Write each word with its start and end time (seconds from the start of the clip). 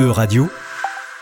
E-Radio, 0.00 0.48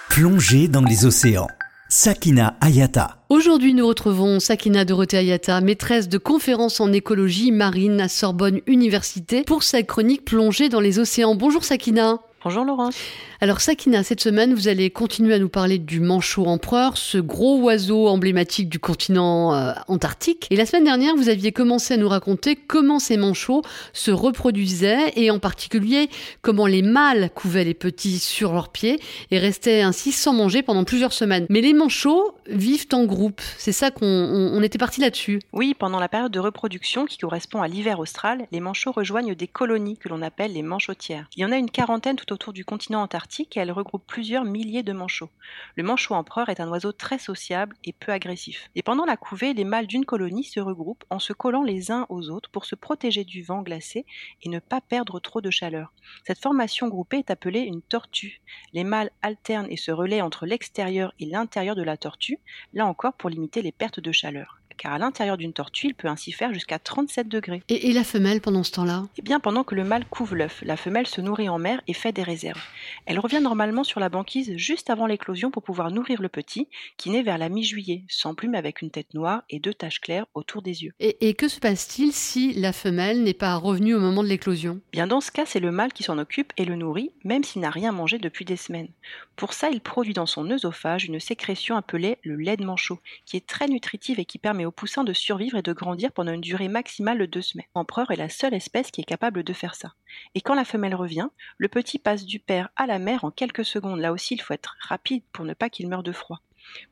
plongée 0.08 0.68
dans 0.68 0.84
les 0.84 1.04
océans. 1.04 1.48
Sakina 1.88 2.56
Ayata. 2.60 3.16
Aujourd'hui, 3.28 3.74
nous 3.74 3.84
retrouvons 3.84 4.38
Sakina 4.38 4.84
Dorothée 4.84 5.16
Ayata, 5.16 5.60
maîtresse 5.60 6.08
de 6.08 6.16
conférences 6.16 6.78
en 6.78 6.92
écologie 6.92 7.50
marine 7.50 8.00
à 8.00 8.06
Sorbonne 8.06 8.60
Université, 8.68 9.42
pour 9.42 9.64
sa 9.64 9.82
chronique 9.82 10.24
plongée 10.24 10.68
dans 10.68 10.78
les 10.78 11.00
océans. 11.00 11.34
Bonjour 11.34 11.64
Sakina. 11.64 12.20
Bonjour 12.44 12.64
Laurence. 12.64 12.96
Alors 13.40 13.60
Sakina, 13.60 14.04
cette 14.04 14.20
semaine, 14.20 14.54
vous 14.54 14.68
allez 14.68 14.90
continuer 14.90 15.34
à 15.34 15.40
nous 15.40 15.48
parler 15.48 15.78
du 15.78 15.98
manchot 15.98 16.46
empereur, 16.46 16.96
ce 16.96 17.18
gros 17.18 17.58
oiseau 17.58 18.06
emblématique 18.06 18.68
du 18.68 18.78
continent 18.78 19.54
euh, 19.54 19.72
antarctique. 19.88 20.46
Et 20.50 20.56
la 20.56 20.64
semaine 20.64 20.84
dernière, 20.84 21.16
vous 21.16 21.28
aviez 21.28 21.50
commencé 21.50 21.94
à 21.94 21.96
nous 21.96 22.08
raconter 22.08 22.54
comment 22.54 23.00
ces 23.00 23.16
manchots 23.16 23.62
se 23.92 24.12
reproduisaient 24.12 25.14
et 25.16 25.32
en 25.32 25.40
particulier 25.40 26.10
comment 26.40 26.66
les 26.66 26.82
mâles 26.82 27.30
couvaient 27.34 27.64
les 27.64 27.74
petits 27.74 28.20
sur 28.20 28.52
leurs 28.52 28.68
pieds 28.68 29.00
et 29.32 29.40
restaient 29.40 29.80
ainsi 29.80 30.12
sans 30.12 30.32
manger 30.32 30.62
pendant 30.62 30.84
plusieurs 30.84 31.12
semaines. 31.12 31.46
Mais 31.50 31.60
les 31.60 31.74
manchots 31.74 32.34
vivent 32.48 32.88
en 32.92 33.04
groupe. 33.04 33.40
C'est 33.58 33.72
ça 33.72 33.90
qu'on 33.90 34.06
on, 34.06 34.62
était 34.62 34.78
parti 34.78 35.00
là-dessus. 35.00 35.40
Oui, 35.52 35.74
pendant 35.74 36.00
la 36.00 36.08
période 36.08 36.32
de 36.32 36.40
reproduction 36.40 37.06
qui 37.06 37.18
correspond 37.18 37.62
à 37.62 37.68
l'hiver 37.68 38.00
austral, 38.00 38.46
les 38.50 38.60
manchots 38.60 38.92
rejoignent 38.92 39.34
des 39.34 39.46
colonies 39.46 39.98
que 39.98 40.08
l'on 40.08 40.22
appelle 40.22 40.52
les 40.52 40.62
manchotières. 40.62 41.28
Il 41.36 41.42
y 41.42 41.44
en 41.44 41.52
a 41.52 41.56
une 41.56 41.70
quarantaine 41.70 42.16
tout 42.16 42.32
autour 42.32 42.52
du 42.52 42.64
continent 42.64 43.02
antarctique 43.02 43.56
et 43.56 43.60
elle 43.60 43.72
regroupe 43.72 44.04
plusieurs 44.06 44.44
milliers 44.44 44.82
de 44.82 44.92
manchots. 44.92 45.30
Le 45.76 45.82
manchot 45.82 46.14
empereur 46.14 46.48
est 46.48 46.60
un 46.60 46.68
oiseau 46.68 46.92
très 46.92 47.18
sociable 47.18 47.76
et 47.84 47.92
peu 47.92 48.12
agressif. 48.12 48.70
Et 48.74 48.82
pendant 48.82 49.04
la 49.04 49.16
couvée, 49.16 49.54
les 49.54 49.64
mâles 49.64 49.86
d'une 49.86 50.04
colonie 50.04 50.44
se 50.44 50.60
regroupent 50.60 51.04
en 51.10 51.18
se 51.18 51.32
collant 51.32 51.62
les 51.62 51.90
uns 51.90 52.06
aux 52.08 52.30
autres 52.30 52.50
pour 52.50 52.64
se 52.64 52.74
protéger 52.74 53.24
du 53.24 53.42
vent 53.42 53.62
glacé 53.62 54.06
et 54.42 54.48
ne 54.48 54.58
pas 54.58 54.80
perdre 54.80 55.20
trop 55.20 55.40
de 55.40 55.50
chaleur. 55.50 55.92
Cette 56.26 56.40
formation 56.40 56.88
groupée 56.88 57.18
est 57.18 57.30
appelée 57.30 57.60
une 57.60 57.82
tortue. 57.82 58.40
Les 58.72 58.84
mâles 58.84 59.10
alternent 59.22 59.70
et 59.70 59.76
se 59.76 59.90
relaient 59.90 60.20
entre 60.20 60.46
l'extérieur 60.46 61.12
et 61.20 61.26
l'intérieur 61.26 61.76
de 61.76 61.82
la 61.82 61.96
tortue, 61.96 62.37
là 62.72 62.86
encore 62.86 63.14
pour 63.14 63.30
limiter 63.30 63.62
les 63.62 63.72
pertes 63.72 64.00
de 64.00 64.12
chaleur 64.12 64.57
car 64.78 64.92
à 64.92 64.98
l'intérieur 64.98 65.36
d'une 65.36 65.52
tortue, 65.52 65.88
il 65.88 65.94
peut 65.94 66.08
ainsi 66.08 66.32
faire 66.32 66.54
jusqu'à 66.54 66.78
37 66.78 67.28
degrés. 67.28 67.62
Et, 67.68 67.92
la 67.92 68.04
femelle 68.04 68.40
pendant 68.40 68.62
ce 68.62 68.72
temps-là? 68.72 69.04
Eh 69.18 69.22
bien, 69.22 69.40
pendant 69.40 69.64
que 69.64 69.74
le 69.74 69.84
mâle 69.84 70.06
couve 70.06 70.34
l'œuf, 70.34 70.62
la 70.64 70.76
femelle 70.76 71.06
se 71.06 71.20
nourrit 71.20 71.48
en 71.48 71.58
mer 71.58 71.82
et 71.86 71.92
fait 71.92 72.12
des 72.12 72.22
réserves. 72.22 72.62
Elle 73.06 73.18
revient 73.18 73.40
normalement 73.42 73.84
sur 73.84 74.00
la 74.00 74.08
banquise 74.08 74.56
juste 74.56 74.88
avant 74.88 75.06
l'éclosion 75.06 75.50
pour 75.50 75.62
pouvoir 75.62 75.90
nourrir 75.90 76.22
le 76.22 76.28
petit, 76.28 76.68
qui 76.96 77.10
naît 77.10 77.22
vers 77.22 77.38
la 77.38 77.48
mi-juillet, 77.48 78.04
sans 78.08 78.34
plume 78.34 78.54
avec 78.54 78.80
une 78.80 78.90
tête 78.90 79.14
noire 79.14 79.42
et 79.50 79.58
deux 79.58 79.74
taches 79.74 80.00
claires 80.00 80.26
autour 80.34 80.62
des 80.62 80.84
yeux. 80.84 80.92
Et, 81.00 81.34
que 81.34 81.48
se 81.48 81.60
passe-t-il 81.60 82.12
si 82.12 82.52
la 82.54 82.72
femelle 82.72 83.22
n'est 83.22 83.34
pas 83.34 83.56
revenue 83.56 83.94
au 83.94 84.00
moment 84.00 84.22
de 84.22 84.28
l'éclosion? 84.28 84.80
Bien, 84.92 85.06
dans 85.06 85.20
ce 85.20 85.30
cas, 85.30 85.46
c'est 85.46 85.60
le 85.60 85.72
mâle 85.72 85.92
qui 85.92 86.04
s'en 86.04 86.18
occupe 86.18 86.52
et 86.56 86.64
le 86.64 86.76
nourrit, 86.76 87.10
même 87.24 87.44
s'il 87.44 87.62
n'a 87.62 87.70
rien 87.70 87.92
mangé 87.92 88.18
depuis 88.18 88.44
des 88.44 88.56
semaines. 88.56 88.88
Pour 89.36 89.52
ça, 89.52 89.70
il 89.70 89.80
produit 89.80 90.14
dans 90.14 90.26
son 90.26 90.50
œsophage 90.50 91.04
une 91.04 91.20
sécrétion 91.20 91.76
appelée 91.76 92.18
le 92.22 92.36
lait 92.36 92.56
de 92.56 92.64
manchot, 92.64 92.98
qui 93.24 93.36
est 93.36 93.46
très 93.46 93.68
nutritive 93.68 94.18
et 94.20 94.24
qui 94.24 94.38
permet 94.38 94.66
aux 94.68 94.72
poussins 94.72 95.02
de 95.02 95.12
survivre 95.12 95.56
et 95.56 95.62
de 95.62 95.72
grandir 95.72 96.12
pendant 96.12 96.32
une 96.32 96.40
durée 96.40 96.68
maximale 96.68 97.18
de 97.18 97.26
deux 97.26 97.42
semaines. 97.42 97.66
L'empereur 97.74 98.10
est 98.10 98.16
la 98.16 98.28
seule 98.28 98.54
espèce 98.54 98.90
qui 98.90 99.00
est 99.00 99.04
capable 99.04 99.42
de 99.42 99.52
faire 99.52 99.74
ça. 99.74 99.94
Et 100.34 100.40
quand 100.40 100.54
la 100.54 100.64
femelle 100.64 100.94
revient, 100.94 101.28
le 101.56 101.68
petit 101.68 101.98
passe 101.98 102.24
du 102.24 102.38
père 102.38 102.68
à 102.76 102.86
la 102.86 102.98
mère 102.98 103.24
en 103.24 103.30
quelques 103.30 103.64
secondes. 103.64 103.98
Là 103.98 104.12
aussi, 104.12 104.34
il 104.34 104.42
faut 104.42 104.54
être 104.54 104.76
rapide 104.80 105.22
pour 105.32 105.44
ne 105.44 105.54
pas 105.54 105.70
qu'il 105.70 105.88
meure 105.88 106.02
de 106.02 106.12
froid. 106.12 106.40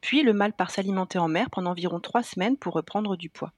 Puis 0.01 0.23
le 0.23 0.33
mâle 0.33 0.55
part 0.55 0.71
s'alimenter 0.71 1.19
en 1.19 1.29
mer 1.29 1.51
pendant 1.51 1.71
environ 1.71 2.01
trois 2.01 2.23
semaines 2.23 2.57
pour 2.57 2.73
reprendre 2.73 3.17
du 3.17 3.29
poids. 3.29 3.53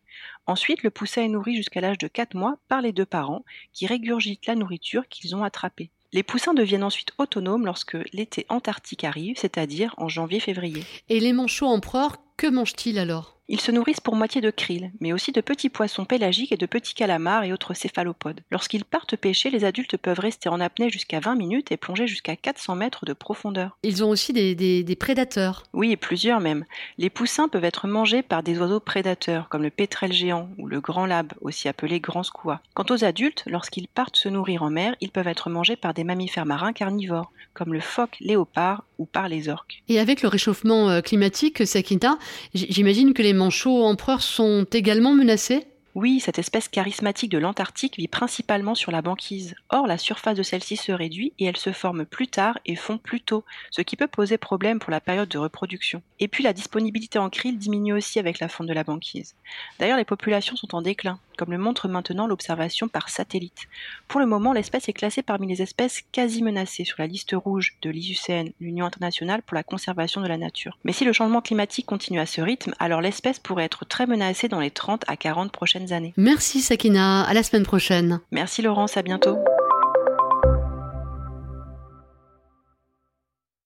Ensuite, 0.46 0.82
le 0.82 0.90
poussin 0.90 1.22
est 1.22 1.28
nourri 1.28 1.56
jusqu'à 1.56 1.80
l'âge 1.80 1.98
de 1.98 2.08
quatre 2.08 2.34
mois 2.34 2.58
par 2.68 2.82
les 2.82 2.92
deux 2.92 3.06
parents 3.06 3.44
qui 3.72 3.86
régurgitent 3.86 4.46
la 4.46 4.56
nourriture 4.56 5.06
qu'ils 5.08 5.36
ont 5.36 5.44
attrapée. 5.44 5.90
Les 6.12 6.22
poussins 6.22 6.54
deviennent 6.54 6.84
ensuite 6.84 7.12
autonomes 7.18 7.66
lorsque 7.66 7.98
l'été 8.12 8.46
antarctique 8.48 9.04
arrive, 9.04 9.36
c'est-à-dire 9.38 9.94
en 9.98 10.08
janvier-février. 10.08 10.82
Et 11.08 11.20
les 11.20 11.32
manchots 11.34 11.66
empereurs, 11.66 12.16
que 12.36 12.46
mangent-ils 12.46 12.98
alors? 12.98 13.37
Ils 13.48 13.60
se 13.60 13.70
nourrissent 13.72 14.00
pour 14.00 14.14
moitié 14.14 14.40
de 14.40 14.50
krill, 14.50 14.92
mais 15.00 15.12
aussi 15.12 15.32
de 15.32 15.40
petits 15.40 15.70
poissons 15.70 16.04
pélagiques 16.04 16.52
et 16.52 16.58
de 16.58 16.66
petits 16.66 16.94
calamars 16.94 17.44
et 17.44 17.52
autres 17.52 17.72
céphalopodes. 17.72 18.40
Lorsqu'ils 18.50 18.84
partent 18.84 19.16
pêcher, 19.16 19.50
les 19.50 19.64
adultes 19.64 19.96
peuvent 19.96 20.20
rester 20.20 20.50
en 20.50 20.60
apnée 20.60 20.90
jusqu'à 20.90 21.20
20 21.20 21.34
minutes 21.34 21.72
et 21.72 21.78
plonger 21.78 22.06
jusqu'à 22.06 22.36
400 22.36 22.76
mètres 22.76 23.06
de 23.06 23.14
profondeur. 23.14 23.78
Ils 23.82 24.04
ont 24.04 24.10
aussi 24.10 24.32
des, 24.32 24.96
prédateurs. 25.00 25.62
Oui, 25.72 25.92
et 25.92 25.96
plusieurs 25.96 26.40
même. 26.40 26.66
Les 26.98 27.08
poussins 27.08 27.48
peuvent 27.48 27.64
être 27.64 27.86
mangés 27.86 28.22
par 28.22 28.42
des 28.42 28.58
oiseaux 28.58 28.80
prédateurs, 28.80 29.48
comme 29.48 29.62
le 29.62 29.70
pétrel 29.70 30.12
géant 30.12 30.50
ou 30.58 30.66
le 30.66 30.80
grand 30.80 31.06
lab, 31.06 31.32
aussi 31.40 31.68
appelé 31.68 32.00
grand 32.00 32.22
squat. 32.22 32.60
Quant 32.74 32.86
aux 32.90 33.04
adultes, 33.04 33.44
lorsqu'ils 33.46 33.88
partent 33.88 34.16
se 34.16 34.28
nourrir 34.28 34.62
en 34.62 34.70
mer, 34.70 34.94
ils 35.00 35.10
peuvent 35.10 35.28
être 35.28 35.48
mangés 35.48 35.76
par 35.76 35.94
des 35.94 36.04
mammifères 36.04 36.46
marins 36.46 36.72
carnivores, 36.72 37.32
comme 37.54 37.72
le 37.72 37.80
phoque 37.80 38.16
léopard 38.20 38.84
ou 38.98 39.06
par 39.06 39.28
les 39.28 39.48
orques. 39.48 39.82
Et 39.88 39.98
avec 40.00 40.22
le 40.22 40.28
réchauffement 40.28 40.90
euh, 40.90 41.00
climatique, 41.00 41.66
Sakita, 41.66 42.18
j'imagine 42.52 43.14
que 43.14 43.22
les 43.22 43.32
manchots 43.38 43.84
empereurs 43.84 44.22
sont 44.22 44.66
également 44.72 45.14
menacés? 45.14 45.66
Oui, 45.94 46.20
cette 46.20 46.38
espèce 46.38 46.68
charismatique 46.68 47.30
de 47.30 47.38
l'Antarctique 47.38 47.96
vit 47.96 48.08
principalement 48.08 48.74
sur 48.74 48.92
la 48.92 49.02
banquise. 49.02 49.54
Or, 49.70 49.86
la 49.86 49.98
surface 49.98 50.36
de 50.36 50.42
celle-ci 50.42 50.76
se 50.76 50.92
réduit 50.92 51.32
et 51.38 51.46
elle 51.46 51.56
se 51.56 51.72
forme 51.72 52.04
plus 52.04 52.28
tard 52.28 52.58
et 52.66 52.76
fond 52.76 52.98
plus 52.98 53.20
tôt, 53.20 53.44
ce 53.70 53.82
qui 53.82 53.96
peut 53.96 54.06
poser 54.06 54.38
problème 54.38 54.78
pour 54.78 54.90
la 54.90 55.00
période 55.00 55.28
de 55.28 55.38
reproduction. 55.38 56.02
Et 56.20 56.28
puis, 56.28 56.44
la 56.44 56.52
disponibilité 56.52 57.18
en 57.18 57.30
krill 57.30 57.58
diminue 57.58 57.94
aussi 57.94 58.18
avec 58.18 58.38
la 58.38 58.48
fonte 58.48 58.68
de 58.68 58.74
la 58.74 58.84
banquise. 58.84 59.34
D'ailleurs, 59.78 59.98
les 59.98 60.04
populations 60.04 60.56
sont 60.56 60.74
en 60.74 60.82
déclin 60.82 61.18
comme 61.38 61.52
le 61.52 61.58
montre 61.58 61.88
maintenant 61.88 62.26
l'observation 62.26 62.88
par 62.88 63.08
satellite. 63.08 63.68
Pour 64.08 64.20
le 64.20 64.26
moment, 64.26 64.52
l'espèce 64.52 64.88
est 64.88 64.92
classée 64.92 65.22
parmi 65.22 65.46
les 65.46 65.62
espèces 65.62 66.02
quasi 66.12 66.42
menacées 66.42 66.84
sur 66.84 66.96
la 66.98 67.06
liste 67.06 67.32
rouge 67.32 67.76
de 67.80 67.90
l'IUCN, 67.90 68.50
l'Union 68.60 68.84
internationale 68.84 69.42
pour 69.42 69.54
la 69.54 69.62
conservation 69.62 70.20
de 70.20 70.26
la 70.26 70.36
nature. 70.36 70.76
Mais 70.82 70.92
si 70.92 71.04
le 71.04 71.12
changement 71.12 71.40
climatique 71.40 71.86
continue 71.86 72.18
à 72.18 72.26
ce 72.26 72.40
rythme, 72.40 72.74
alors 72.80 73.00
l'espèce 73.00 73.38
pourrait 73.38 73.64
être 73.64 73.84
très 73.86 74.06
menacée 74.06 74.48
dans 74.48 74.58
les 74.58 74.72
30 74.72 75.04
à 75.06 75.16
40 75.16 75.52
prochaines 75.88 75.92
années. 75.96 76.14
Merci 76.16 76.60
Sakina, 76.60 77.22
à 77.22 77.34
la 77.34 77.42
semaine 77.42 77.64
prochaine. 77.64 78.20
Merci 78.32 78.62
Laurence, 78.62 78.96
à 78.96 79.02
bientôt. 79.02 79.38